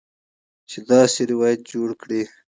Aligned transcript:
چې 0.69 0.77
داسې 0.91 1.21
روایت 1.31 1.59
جوړ 1.71 1.89
کړي 2.01 2.21